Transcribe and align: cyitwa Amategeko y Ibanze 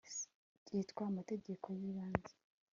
cyitwa 0.65 1.01
Amategeko 1.11 1.65
y 1.79 1.83
Ibanze 1.89 2.33